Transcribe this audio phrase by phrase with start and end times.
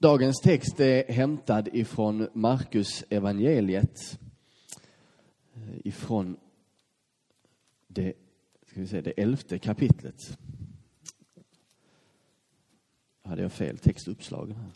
[0.00, 4.18] Dagens text är hämtad ifrån Markus evangeliet
[5.54, 6.36] eh, ifrån
[7.86, 8.12] det,
[8.66, 10.38] ska vi säga, det elfte kapitlet.
[13.22, 14.52] Hade jag fel textuppslag?
[14.52, 14.70] Här.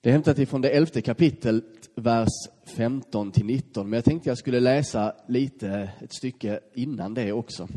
[0.00, 3.90] Det är hämtat ifrån det elfte kapitlet, vers 15 till 19.
[3.90, 7.68] Men jag tänkte jag skulle läsa lite, ett stycke innan det också.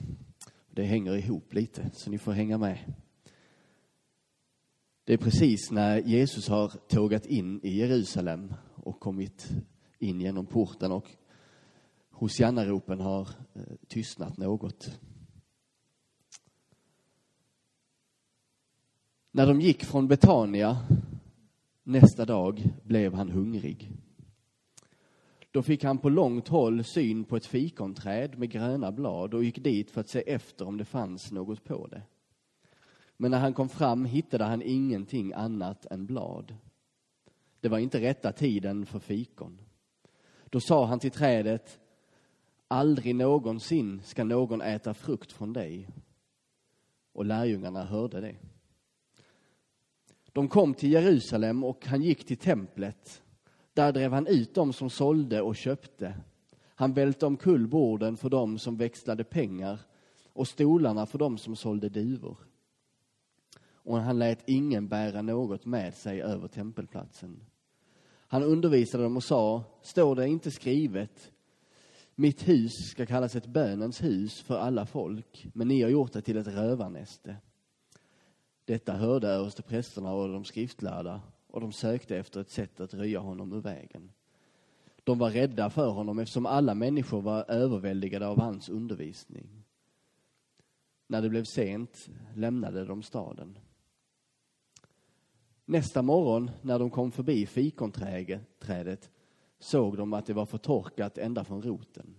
[0.77, 2.93] Det hänger ihop lite, så ni får hänga med.
[5.03, 9.49] Det är precis när Jesus har tågat in i Jerusalem och kommit
[9.99, 11.15] in genom porten och
[12.09, 13.21] Hosianna-ropen har
[13.53, 14.99] eh, tystnat något.
[19.31, 20.77] När de gick från Betania
[21.83, 23.91] nästa dag blev han hungrig.
[25.57, 29.63] Då fick han på långt håll syn på ett fikonträd med gröna blad och gick
[29.63, 32.01] dit för att se efter om det fanns något på det.
[33.17, 36.55] Men när han kom fram hittade han ingenting annat än blad.
[37.59, 39.61] Det var inte rätta tiden för fikon.
[40.45, 41.79] Då sa han till trädet,
[42.67, 45.87] aldrig någonsin ska någon äta frukt från dig.
[47.13, 48.35] Och lärjungarna hörde det.
[50.31, 53.23] De kom till Jerusalem och han gick till templet.
[53.77, 56.13] Där drev han ut dem som sålde och köpte.
[56.75, 59.79] Han välte omkull borden för dem som växlade pengar
[60.33, 62.37] och stolarna för dem som sålde duvor
[63.87, 67.43] och han lät ingen bära något med sig över tempelplatsen.
[68.27, 71.31] Han undervisade dem och sa, står det inte skrivet,
[72.15, 76.21] mitt hus ska kallas ett bönens hus för alla folk, men ni har gjort det
[76.21, 77.35] till ett rövarnäste.
[78.65, 81.21] Detta hörde översteprästerna och de skriftlärda
[81.57, 84.11] och de sökte efter ett sätt att röja honom ur vägen.
[85.03, 89.63] De var rädda för honom eftersom alla människor var överväldigade av hans undervisning.
[91.07, 93.59] När det blev sent lämnade de staden.
[95.65, 99.11] Nästa morgon när de kom förbi fikonträdet
[99.59, 102.15] såg de att det var förtorkat ända från roten.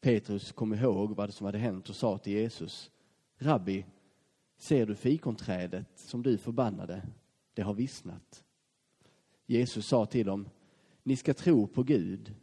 [0.00, 2.90] Petrus kom ihåg vad som hade hänt och sa till Jesus,
[3.38, 3.86] Rabbi,
[4.56, 7.02] ser du fikonträdet som du förbannade?
[7.56, 8.44] Det har vissnat.
[9.46, 10.48] Jesus sa till dem,
[11.02, 12.34] ni ska tro på Gud.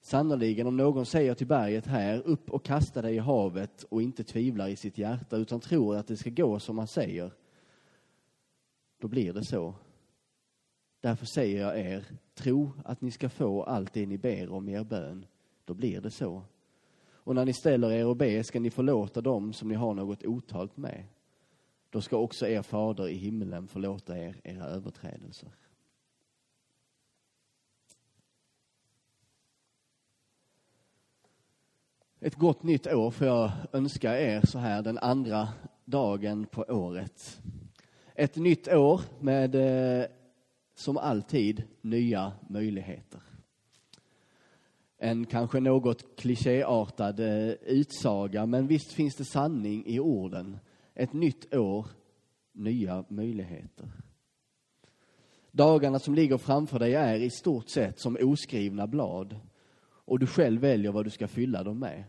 [0.00, 4.24] Sannerligen om någon säger till berget här, upp och kasta dig i havet och inte
[4.24, 7.32] tvivlar i sitt hjärta utan tror att det ska gå som han säger,
[8.98, 9.74] då blir det så.
[11.00, 12.04] Därför säger jag er,
[12.34, 15.26] tro att ni ska få allt det ni ber om i er bön,
[15.64, 16.42] då blir det så.
[17.08, 20.24] Och när ni ställer er och ber ska ni förlåta dem som ni har något
[20.24, 21.04] otalt med.
[21.90, 25.50] Då ska också er fader i himlen förlåta er era överträdelser.
[32.20, 35.48] Ett gott nytt år får jag önska er så här den andra
[35.84, 37.40] dagen på året.
[38.14, 40.06] Ett nytt år med, eh,
[40.74, 43.20] som alltid, nya möjligheter.
[44.98, 50.58] En kanske något klichéartad eh, utsaga, men visst finns det sanning i orden.
[50.98, 51.86] Ett nytt år,
[52.52, 53.88] nya möjligheter.
[55.50, 59.36] Dagarna som ligger framför dig är i stort sett som oskrivna blad
[59.88, 62.04] och du själv väljer vad du ska fylla dem med.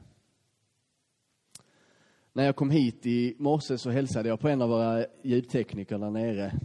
[2.34, 6.10] När jag kom hit i morse så hälsade jag på en av våra ljudtekniker där
[6.10, 6.60] nere.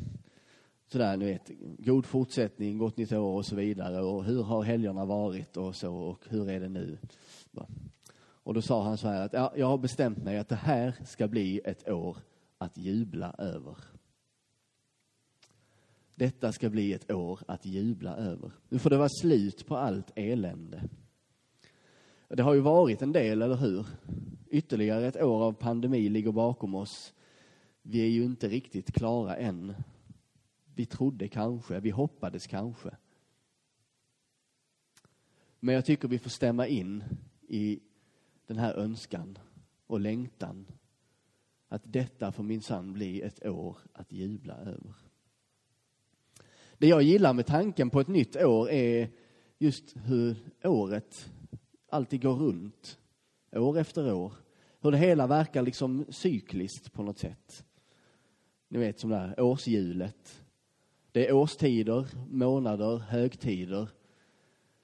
[0.86, 4.02] Sådär, ni vet, god fortsättning, gott nytt år och så vidare.
[4.02, 6.98] Och hur har helgerna varit och så och hur är det nu?
[8.42, 10.94] Och då sa han så här att ja, jag har bestämt mig att det här
[11.04, 12.16] ska bli ett år
[12.58, 13.76] att jubla över.
[16.14, 18.52] Detta ska bli ett år att jubla över.
[18.69, 20.82] Nu får det vara slut på allt elände.
[22.28, 23.86] Det har ju varit en del, eller hur?
[24.50, 27.14] Ytterligare ett år av pandemi ligger bakom oss.
[27.82, 29.75] Vi är ju inte riktigt klara än.
[30.75, 32.97] Vi trodde kanske, vi hoppades kanske.
[35.60, 37.04] Men jag tycker vi får stämma in
[37.48, 37.81] i
[38.52, 39.38] den här önskan
[39.86, 40.66] och längtan
[41.69, 44.94] att detta får minsann bli ett år att jubla över.
[46.78, 49.10] Det jag gillar med tanken på ett nytt år är
[49.58, 51.31] just hur året
[51.88, 52.99] alltid går runt,
[53.52, 54.32] år efter år.
[54.81, 57.64] Hur det hela verkar liksom cykliskt på något sätt.
[58.69, 60.44] Ni vet som det här årshjulet.
[61.12, 63.88] Det är årstider, månader, högtider.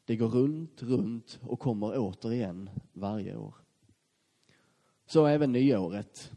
[0.08, 3.54] Det går runt, runt och kommer återigen varje år.
[5.06, 6.32] Så även nyåret.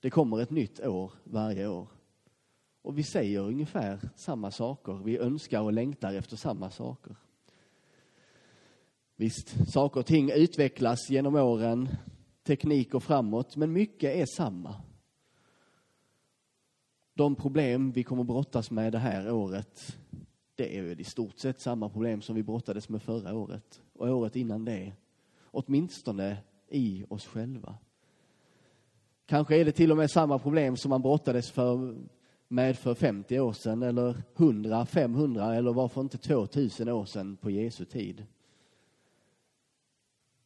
[0.00, 1.88] Det kommer ett nytt år varje år.
[2.82, 4.92] Och vi säger ungefär samma saker.
[5.04, 7.16] Vi önskar och längtar efter samma saker.
[9.16, 11.88] Visst, saker och ting utvecklas genom åren.
[12.42, 14.74] teknik och framåt, men mycket är samma.
[17.14, 19.98] De problem vi kommer brottas med det här året,
[20.58, 24.08] det är väl i stort sett samma problem som vi brottades med förra året och
[24.08, 24.92] året innan det.
[25.44, 26.36] Åtminstone
[26.68, 27.78] i oss själva.
[29.26, 31.96] Kanske är det till och med samma problem som man brottades för,
[32.48, 37.50] med för 50 år sedan eller 100, 500 eller varför inte 2000 år sedan på
[37.50, 38.26] Jesu tid.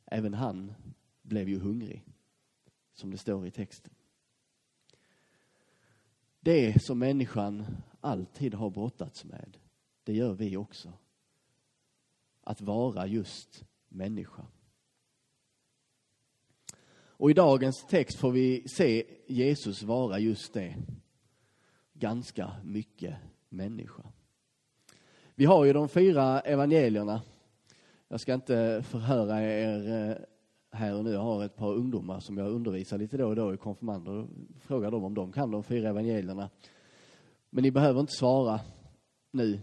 [0.06, 0.74] Även han
[1.22, 2.04] blev ju hungrig,
[2.94, 3.92] som det står i texten.
[6.40, 7.66] Det som människan
[8.00, 9.58] alltid har brottats med,
[10.04, 10.92] det gör vi också.
[12.40, 14.46] Att vara just människa.
[17.22, 20.76] Och i dagens text får vi se Jesus vara just det.
[21.92, 23.14] Ganska mycket
[23.48, 24.02] människa.
[25.34, 27.22] Vi har ju de fyra evangelierna.
[28.08, 30.16] Jag ska inte förhöra er eh,
[30.70, 31.10] här och nu.
[31.10, 34.28] Jag har ett par ungdomar som jag undervisar lite då och då i konfirmander och
[34.60, 36.50] frågar dem om de kan de fyra evangelierna.
[37.50, 38.60] Men ni behöver inte svara
[39.30, 39.60] nu.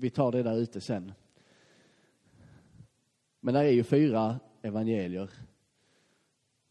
[0.00, 1.12] Vi tar det där ute sen.
[3.40, 5.30] Men där är ju fyra evangelier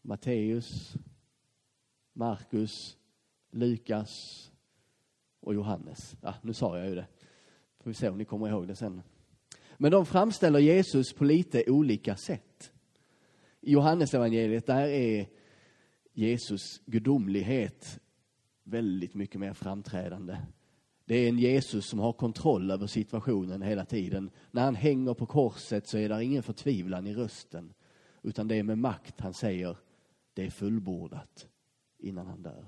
[0.02, 0.94] Matteus,
[2.12, 2.96] Markus,
[3.50, 4.10] Lukas
[5.40, 6.16] och Johannes.
[6.20, 7.06] Ja, nu sa jag ju det.
[7.78, 9.02] Får vi se om ni kommer ihåg det sen.
[9.76, 12.72] Men de framställer Jesus på lite olika sätt.
[13.60, 15.28] I Johannesevangeliet där är
[16.12, 18.00] Jesus gudomlighet
[18.62, 20.36] väldigt mycket mer framträdande.
[21.10, 24.30] Det är en Jesus som har kontroll över situationen hela tiden.
[24.50, 27.72] När han hänger på korset så är det ingen förtvivlan i rösten,
[28.22, 29.76] utan det är med makt han säger
[30.34, 31.48] det är fullbordat
[31.98, 32.64] innan han dör.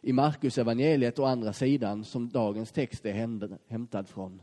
[0.00, 4.42] I Markus evangeliet å andra sidan, som dagens text är hämtad från,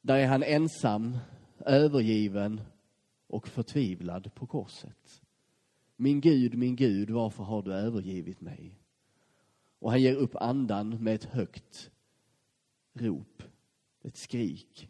[0.00, 1.18] där är han ensam,
[1.58, 2.60] övergiven
[3.26, 5.22] och förtvivlad på korset.
[5.96, 8.85] Min Gud, min Gud, varför har du övergivit mig?
[9.78, 11.90] Och han ger upp andan med ett högt
[12.92, 13.42] rop,
[14.02, 14.88] ett skrik.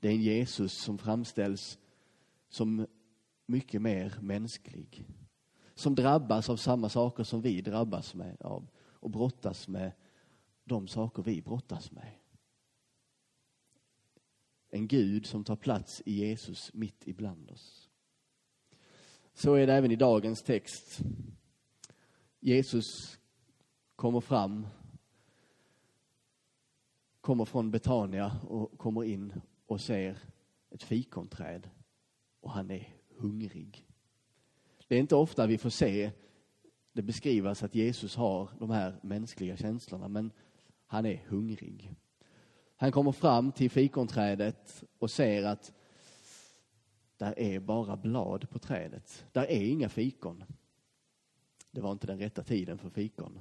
[0.00, 1.78] Det är en Jesus som framställs
[2.48, 2.86] som
[3.46, 5.06] mycket mer mänsklig.
[5.74, 9.92] Som drabbas av samma saker som vi drabbas med av och brottas med
[10.64, 12.12] de saker vi brottas med.
[14.70, 17.90] En Gud som tar plats i Jesus mitt ibland oss.
[19.34, 21.00] Så är det även i dagens text.
[22.46, 23.18] Jesus
[23.96, 24.66] kommer fram,
[27.20, 30.18] kommer från Betania och kommer in och ser
[30.70, 31.70] ett fikonträd
[32.40, 33.86] och han är hungrig.
[34.88, 36.10] Det är inte ofta vi får se
[36.92, 40.30] det beskrivas att Jesus har de här mänskliga känslorna, men
[40.86, 41.90] han är hungrig.
[42.76, 45.72] Han kommer fram till fikonträdet och ser att
[47.16, 49.26] där är bara blad på trädet.
[49.32, 50.44] Där är inga fikon.
[51.74, 53.40] Det var inte den rätta tiden för fikon.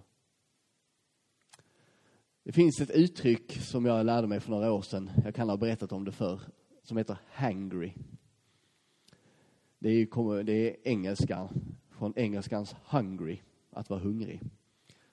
[2.43, 5.57] Det finns ett uttryck som jag lärde mig för några år sedan, jag kan ha
[5.57, 6.41] berättat om det förr,
[6.83, 7.93] som heter hangry.
[9.79, 11.49] Det är, det är engelska,
[11.89, 13.39] från engelskans hungry,
[13.69, 14.41] att vara hungrig.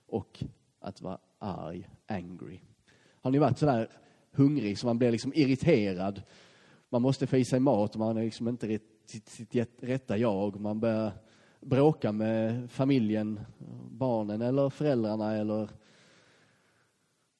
[0.06, 0.44] Och
[0.78, 2.60] att vara arg, angry.
[3.20, 3.88] Har ni varit sådär
[4.30, 6.22] hungrig så man blir liksom irriterad?
[6.88, 10.60] Man måste få i sig mat, och man är liksom inte sitt, sitt rätta jag.
[10.60, 11.12] Man börjar
[11.60, 13.40] bråka med familjen,
[13.90, 15.70] barnen eller föräldrarna eller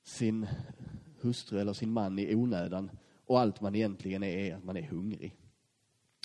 [0.03, 0.47] sin
[1.21, 2.91] hustru eller sin man i onödan.
[3.27, 5.37] Och allt man egentligen är, är att man är hungrig.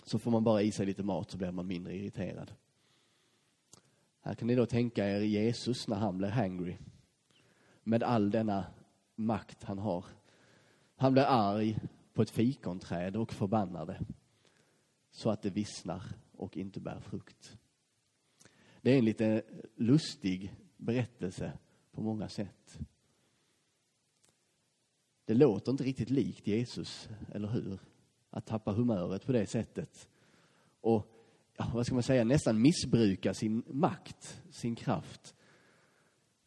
[0.04, 2.52] Så får man bara i sig lite mat så blir man mindre irriterad.
[4.22, 6.78] Här kan ni då tänka er Jesus när han blir hangry.
[7.84, 8.66] Med all denna
[9.16, 10.06] makt han har.
[10.96, 11.80] Han blir arg
[12.14, 14.00] på ett fikonträd och förbannar det.
[15.12, 17.58] Så att det vissnar och inte bär frukt.
[18.86, 19.44] Det är en lite
[19.76, 21.54] lustig berättelse
[21.92, 22.80] på många sätt.
[25.26, 27.80] Det låter inte riktigt likt Jesus, eller hur?
[28.36, 30.10] att tappa humöret på det sättet.
[30.82, 31.08] Och,
[31.58, 35.36] ja, vad ska man säga, nästan missbruka sin makt, sin kraft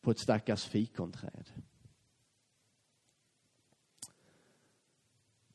[0.01, 1.51] på ett stackars fikonträd.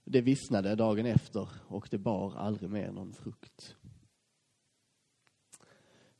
[0.03, 3.75] Det vissnade dagen efter och det bar aldrig mer någon frukt.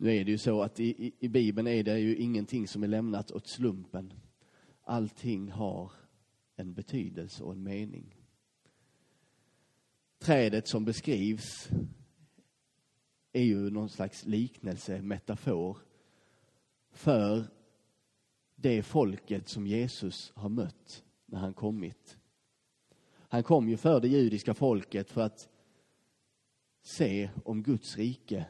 [0.04, 2.84] Nu är det ju så att i, i, i Bibeln är det ju ingenting som
[2.84, 4.14] är lämnat åt slumpen.
[4.82, 5.92] Allting har
[6.56, 8.16] en betydelse och en mening
[10.20, 11.70] trädet som beskrivs
[13.34, 15.78] är ju någon slags liknelse, metafor
[16.92, 17.46] för
[18.56, 22.18] det folket som Jesus har mött när han kommit.
[23.10, 25.50] Han kom ju för det judiska folket för att
[26.82, 28.46] se om Guds rike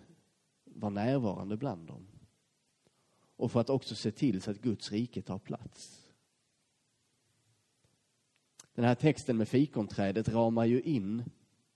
[0.74, 2.08] vara närvarande bland dem.
[3.36, 6.12] Och för att också se till så att Guds rike tar plats.
[8.74, 11.24] Den här texten med fikonträdet ramar ju in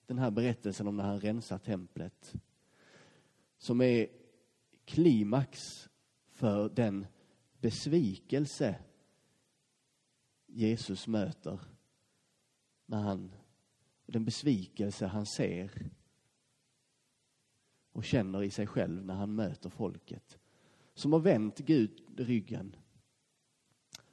[0.05, 2.33] den här berättelsen om när han rensar templet.
[3.57, 4.07] Som är
[4.85, 5.83] klimax
[6.29, 7.07] för den
[7.61, 8.75] besvikelse
[10.45, 11.59] Jesus möter
[12.85, 13.31] när han,
[14.05, 15.89] den besvikelse han ser
[17.97, 20.39] och känner i sig själv när han möter folket.
[20.93, 22.75] Som har vänt Gud ryggen.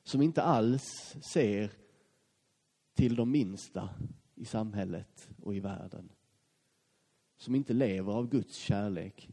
[0.03, 1.71] Som inte alls ser
[2.95, 3.89] till de minsta
[4.35, 6.13] i samhället och i världen.
[7.37, 9.31] Som inte lever av Guds kärlek.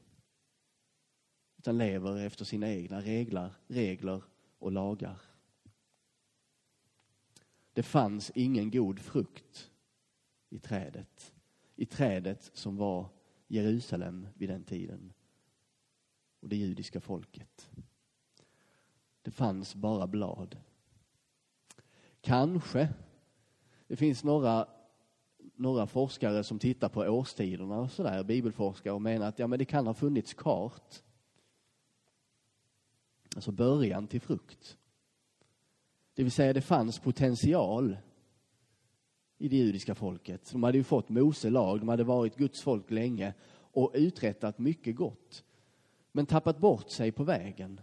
[1.57, 4.23] Utan lever efter sina egna regler, regler
[4.59, 5.21] och lagar.
[7.73, 9.71] Det fanns ingen god frukt
[10.49, 11.33] i trädet.
[11.75, 13.09] I trädet som var
[13.51, 15.13] Jerusalem vid den tiden.
[16.39, 17.69] Och det judiska folket.
[19.21, 20.57] Det fanns bara blad.
[22.21, 22.89] Kanske
[23.87, 24.67] det finns några,
[25.55, 29.65] några forskare som tittar på årstiderna och sådär, bibelforskare, och menar att ja, men det
[29.65, 31.03] kan ha funnits kart.
[33.35, 34.77] Alltså början till frukt.
[36.13, 37.97] Det vill säga det fanns potential
[39.41, 40.51] i det judiska folket.
[40.51, 44.95] De hade ju fått Mose lag, de hade varit Guds folk länge och uträttat mycket
[44.95, 45.43] gott.
[46.11, 47.81] Men tappat bort sig på vägen.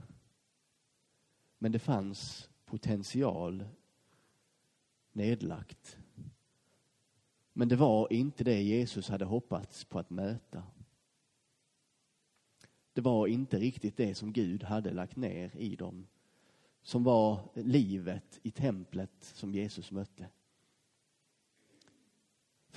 [1.59, 3.65] Men det fanns potential
[5.13, 5.99] nedlagt.
[7.53, 10.63] Men det var inte det Jesus hade hoppats på att möta.
[12.93, 16.07] Det var inte riktigt det som Gud hade lagt ner i dem.
[16.83, 20.27] Som var livet i templet som Jesus mötte.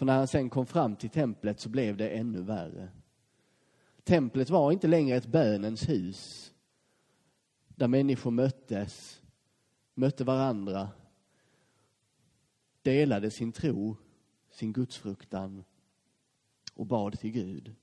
[0.02, 2.90] För när han sen kom fram till templet så blev det ännu värre.
[4.04, 6.54] Templet var inte längre ett bönens hus
[7.68, 9.22] där människor möttes,
[9.94, 10.90] mötte varandra,
[12.82, 13.98] delade sin tro,
[14.52, 15.64] sin gudsfruktan
[16.74, 17.76] och bad till Gud.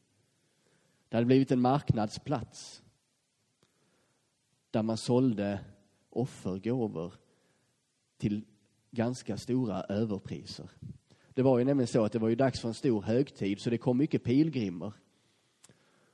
[1.09, 2.83] Det hade blivit en marknadsplats
[4.71, 5.65] där man sålde
[6.11, 7.15] offergåvor
[8.17, 8.45] till
[8.91, 10.71] ganska stora överpriser.
[11.38, 13.71] Det var ju nämligen så att det var ju dags för en stor högtid så
[13.71, 14.92] det kom mycket pilgrimer.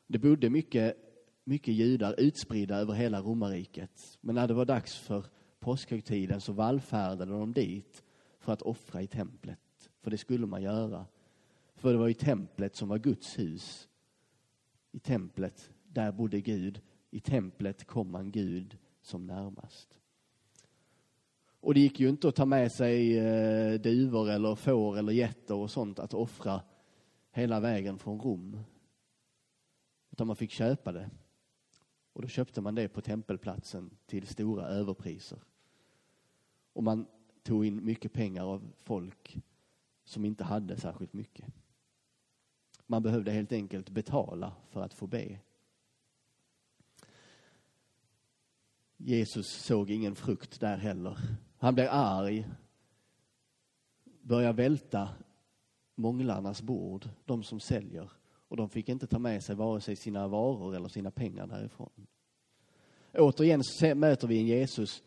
[0.07, 0.97] Det bodde mycket,
[1.45, 4.19] mycket judar utspridda över hela romarriket.
[4.21, 5.27] Men när det var dags för
[5.61, 8.03] påskhögtiden så vallfärdade de dit
[8.39, 9.91] för att offra i templet.
[10.01, 11.07] För det skulle man göra.
[11.75, 13.89] För det var i templet som var Guds hus.
[14.93, 16.81] I templet, där bodde Gud.
[17.11, 19.99] I templet kom man Gud som närmast.
[21.65, 25.55] Och det gick ju inte att ta med sig eh, duvor eller får eller getter
[25.55, 26.63] och sånt att offra
[27.31, 28.61] hela vägen från Rom.
[30.11, 31.11] Utan man fick köpa det.
[32.13, 35.39] Och då köpte man det på tempelplatsen till stora överpriser.
[36.73, 37.07] Och man
[37.43, 39.39] tog in mycket pengar av folk
[40.05, 41.47] som inte hade särskilt mycket.
[42.87, 45.39] Man behövde helt enkelt betala för att få be.
[48.97, 51.19] Jesus såg ingen frukt där heller.
[51.65, 52.47] Han blir arg,
[54.21, 55.09] börjar välta
[55.95, 58.11] månglarnas bord, de som säljer.
[58.49, 62.07] Och de fick inte ta med sig vare sig sina varor eller sina pengar därifrån.
[63.13, 63.63] Återigen
[63.97, 65.03] möter vi en Jesus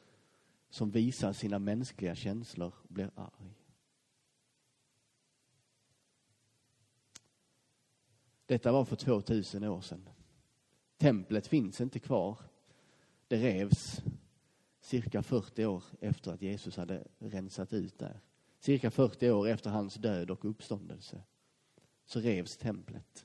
[0.69, 3.53] som visar sina mänskliga känslor och blir arg.
[8.45, 10.09] Detta var för 2000 år sedan.
[10.97, 12.39] Templet finns inte kvar.
[13.27, 14.01] Det revs
[14.87, 18.19] cirka 40 år efter att Jesus hade rensat ut där.
[18.59, 21.23] Cirka 40 år efter hans död och uppståndelse
[22.05, 23.23] så revs templet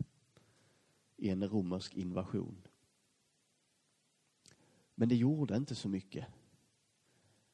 [1.17, 2.63] i en romersk invasion.
[4.95, 6.27] Men det gjorde inte så mycket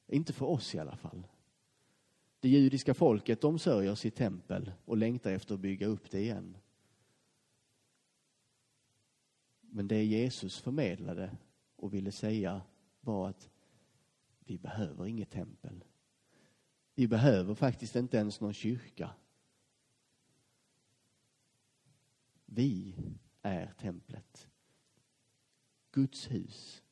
[0.06, 1.26] inte för oss i alla fall.
[2.40, 6.56] Det judiska folket, de sörjer sitt tempel och längtar efter att bygga upp det igen.
[9.60, 11.36] Men det Jesus förmedlade
[11.76, 12.62] och ville säga
[13.00, 13.50] var att
[14.50, 15.84] vi behöver inget tempel.
[16.94, 19.10] Vi behöver faktiskt inte ens någon kyrka.
[22.44, 22.94] Vi
[23.42, 24.48] är templet.
[25.90, 26.82] Guds hus.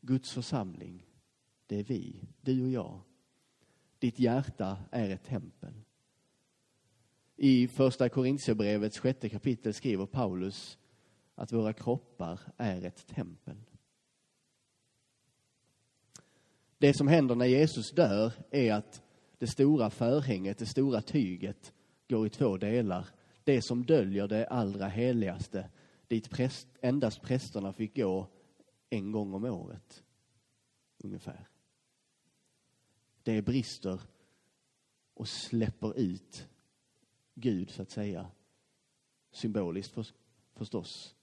[0.00, 1.06] Guds församling
[1.70, 3.00] det är vi, du och jag.
[3.98, 5.74] Ditt hjärta är ett tempel.
[7.36, 10.78] I första Korintierbrevets sjätte kapitel skriver Paulus
[11.34, 13.56] att våra kroppar är ett tempel.
[16.80, 19.02] Det som händer när Jesus dör är att
[19.38, 21.72] det stora förhänget, det stora tyget,
[22.08, 23.08] går i två delar.
[23.44, 25.70] Det som döljer det allra heligaste,
[26.08, 28.26] dit präst, endast prästerna fick gå
[28.90, 30.04] en gång om året.
[30.98, 31.48] Ungefär.
[33.22, 34.00] Det brister
[35.14, 36.48] och släpper ut
[37.34, 38.26] Gud, så att säga.
[39.30, 40.06] Symboliskt för,
[40.52, 41.16] förstås.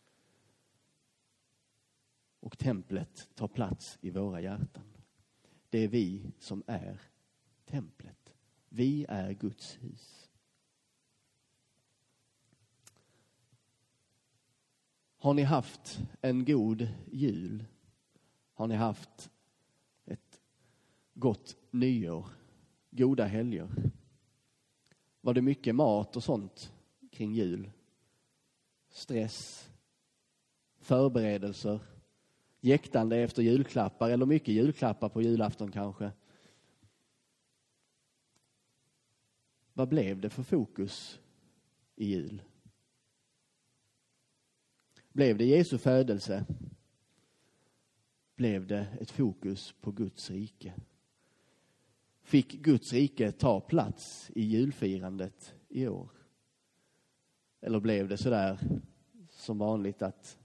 [2.39, 4.96] Och templet tar plats i våra hjärtan.
[5.69, 7.01] Det är vi som är
[7.65, 8.33] templet.
[8.69, 10.29] Vi är Guds hus.
[15.17, 17.65] Har ni haft en god jul?
[18.53, 19.29] Har ni haft
[20.05, 20.41] ett
[21.13, 22.29] gott nyår?
[22.89, 23.69] Goda helger?
[25.21, 26.73] Var det mycket mat och sånt
[27.11, 27.71] kring jul?
[28.89, 29.69] Stress?
[30.77, 31.79] Förberedelser?
[32.67, 36.11] Jäktande efter julklappar eller mycket julklappar på julafton kanske?
[39.73, 41.19] Vad blev det för fokus
[41.95, 42.41] i jul?
[45.11, 46.45] Blev det Jesu födelse?
[48.35, 50.73] Blev det ett fokus på Guds rike?
[52.21, 56.11] Fick Guds rike ta plats i julfirandet i år?
[57.61, 58.59] Eller blev det så där
[59.29, 60.37] som vanligt att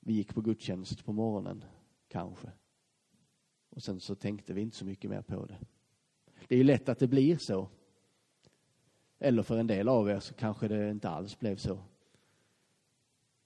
[0.00, 1.64] vi gick på gudstjänst på morgonen,
[2.08, 2.50] kanske.
[3.70, 5.58] Och sen så tänkte vi inte så mycket mer på det.
[6.48, 7.68] Det är ju lätt att det blir så.
[9.18, 11.78] Eller för en del av er så kanske det inte alls blev så.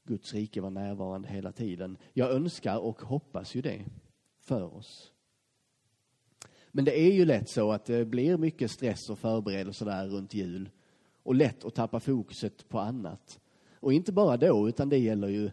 [0.04, 1.98] Guds rike var närvarande hela tiden.
[2.12, 3.84] Jag önskar och hoppas ju det
[4.38, 5.12] för oss.
[6.68, 10.34] Men det är ju lätt så att det blir mycket stress och förberedelser där runt
[10.34, 10.70] jul
[11.22, 13.40] och lätt att tappa fokuset på annat.
[13.74, 15.50] Och inte bara då, utan det gäller ju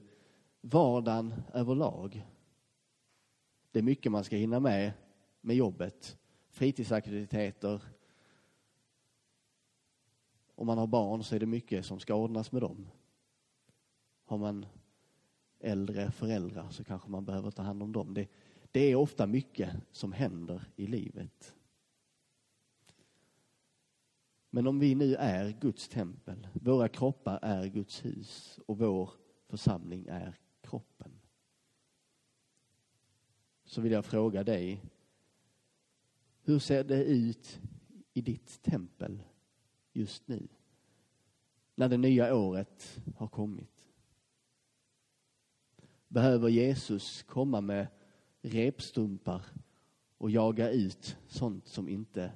[0.62, 2.28] vardagen överlag.
[3.72, 4.94] Det är mycket man ska hinna med
[5.42, 6.18] med jobbet,
[6.50, 7.82] fritidsaktiviteter.
[10.56, 12.88] Om man har barn så är det mycket som ska ordnas med dem.
[14.24, 14.66] Har man
[15.60, 18.14] äldre föräldrar så kanske man behöver ta hand om dem.
[18.14, 18.28] Det,
[18.72, 21.56] det är ofta mycket som händer i livet.
[24.50, 29.10] Men om vi nu är Guds tempel, våra kroppar är Guds hus och vår
[29.48, 30.40] församling är
[30.72, 31.12] kroppen.
[33.64, 34.84] Så vill jag fråga dig,
[36.42, 37.60] hur ser det ut
[38.14, 39.24] i ditt tempel
[39.94, 40.48] just nu?
[41.76, 43.88] När det nya året har kommit.
[46.08, 47.88] Behöver Jesus komma med
[48.42, 49.46] repstumpar
[50.18, 52.32] och jaga ut sånt som inte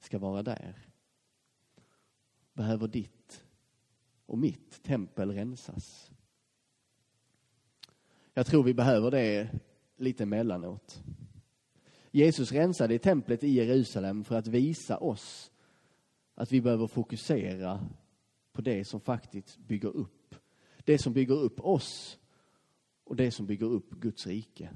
[0.00, 0.88] ska vara där?
[2.52, 3.46] Behöver ditt
[4.26, 6.10] och mitt tempel rensas?
[8.40, 9.48] Jag tror vi behöver det
[9.96, 11.02] lite emellanåt.
[12.10, 15.50] Jesus rensade i templet i Jerusalem för att visa oss
[16.34, 17.88] att vi behöver fokusera
[18.52, 20.34] på det som faktiskt bygger upp.
[20.84, 22.18] Det som bygger upp oss
[23.04, 24.70] och det som bygger upp Guds rike.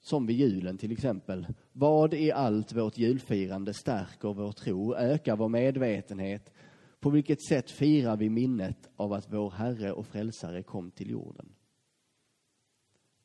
[0.00, 1.46] Som vid julen till exempel.
[1.72, 6.52] Vad i allt vårt julfirande stärker vår tro, ökar vår medvetenhet?
[7.00, 11.54] På vilket sätt firar vi minnet av att vår Herre och Frälsare kom till jorden?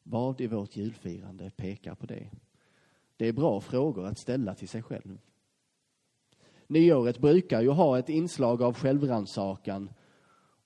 [0.04, 2.30] Vad i vårt julfirande pekar på det?
[3.18, 5.20] Det är bra frågor att ställa till sig själv.
[6.68, 9.90] Nyåret brukar ju ha ett inslag av självrannsakan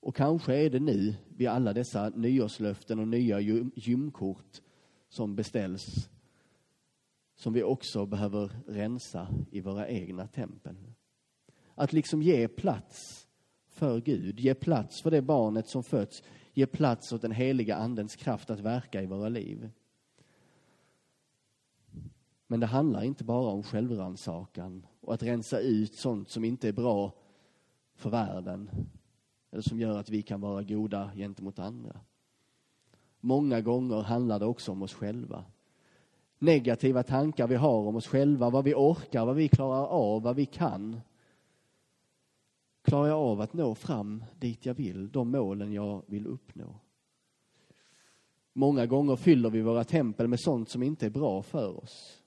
[0.00, 3.40] och kanske är det nu vid alla dessa nyårslöften och nya
[3.74, 4.60] gymkort
[5.08, 6.10] som beställs
[7.34, 10.76] som vi också behöver rensa i våra egna tempel.
[11.74, 13.26] Att liksom ge plats
[13.68, 18.16] för Gud, ge plats för det barnet som föds, ge plats åt den heliga andens
[18.16, 19.70] kraft att verka i våra liv.
[22.46, 26.72] Men det handlar inte bara om självrannsakan och att rensa ut sånt som inte är
[26.72, 27.12] bra
[27.94, 28.70] för världen
[29.50, 32.00] eller som gör att vi kan vara goda gentemot andra.
[33.20, 35.44] Många gånger handlar det också om oss själva.
[36.38, 40.36] Negativa tankar vi har om oss själva, vad vi orkar, vad vi klarar av, vad
[40.36, 41.00] vi kan.
[42.90, 46.80] Klarar jag av att nå fram dit jag vill, de målen jag vill uppnå?
[48.52, 52.22] Många gånger fyller vi våra tempel med sånt som inte är bra för oss.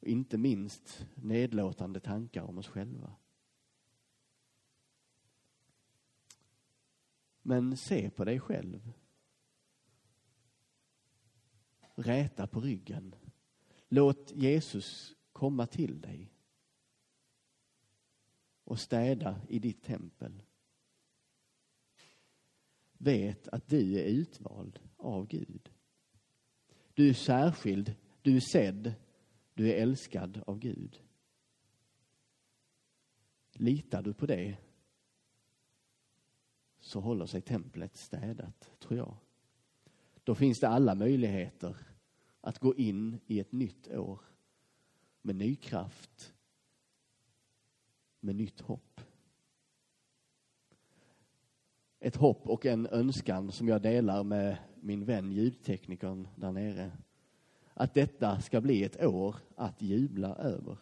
[0.00, 3.12] Inte minst nedlåtande tankar om oss själva.
[7.42, 8.92] Men se på dig själv.
[11.94, 13.14] Räta på ryggen.
[13.88, 16.32] Låt Jesus komma till dig
[18.70, 20.42] och städa i ditt tempel.
[22.92, 25.70] Vet att du är utvald av Gud.
[26.94, 28.94] Du är särskild, du är sedd,
[29.54, 31.02] du är älskad av Gud.
[33.52, 34.56] Litar du på det
[36.80, 39.16] så håller sig templet städat, tror jag.
[40.24, 41.76] Då finns det alla möjligheter
[42.40, 44.20] att gå in i ett nytt år
[45.22, 46.34] med ny kraft,
[48.20, 49.00] med nytt hopp.
[52.00, 56.92] Ett hopp och en önskan som jag delar med min vän ljudteknikern där nere.
[57.74, 60.78] Att detta ska bli ett år att jubla över.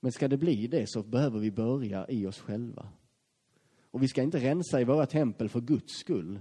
[0.00, 2.88] Men ska det bli det så behöver vi börja i oss själva.
[3.82, 6.40] Och vi ska inte rensa i våra tempel för Guds skull,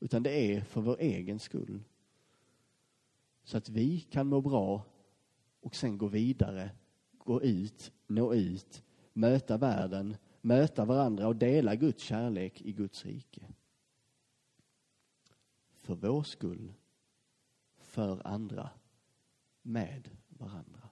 [0.00, 1.82] utan det är för vår egen skull.
[3.44, 4.84] Så att vi kan må bra
[5.60, 6.70] och sen gå vidare,
[7.26, 13.46] gå ut, nå ut, möta världen, möta varandra och dela Guds kärlek i Guds rike.
[15.80, 16.72] För vår skull,
[17.78, 18.70] för andra,
[19.62, 20.85] med varandra.